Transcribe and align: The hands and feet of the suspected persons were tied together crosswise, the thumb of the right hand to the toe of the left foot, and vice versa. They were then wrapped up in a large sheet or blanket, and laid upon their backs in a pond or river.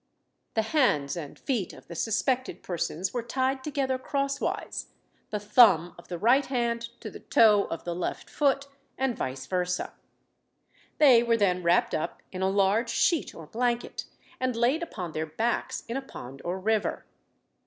The 0.55 0.63
hands 0.63 1.15
and 1.15 1.37
feet 1.37 1.73
of 1.73 1.87
the 1.87 1.93
suspected 1.93 2.63
persons 2.63 3.13
were 3.13 3.21
tied 3.21 3.63
together 3.63 3.99
crosswise, 3.99 4.87
the 5.29 5.39
thumb 5.39 5.93
of 5.99 6.07
the 6.07 6.17
right 6.17 6.43
hand 6.47 6.89
to 7.01 7.11
the 7.11 7.19
toe 7.19 7.65
of 7.65 7.83
the 7.83 7.93
left 7.93 8.27
foot, 8.27 8.67
and 8.97 9.15
vice 9.15 9.45
versa. 9.45 9.93
They 10.97 11.21
were 11.21 11.37
then 11.37 11.61
wrapped 11.61 11.93
up 11.93 12.23
in 12.31 12.41
a 12.41 12.49
large 12.49 12.89
sheet 12.89 13.35
or 13.35 13.45
blanket, 13.45 14.05
and 14.39 14.55
laid 14.55 14.81
upon 14.81 15.11
their 15.11 15.27
backs 15.27 15.83
in 15.87 15.95
a 15.97 16.01
pond 16.01 16.41
or 16.43 16.59
river. 16.59 17.05